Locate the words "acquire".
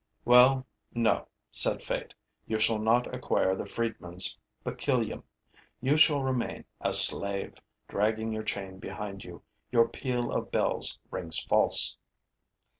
3.13-3.55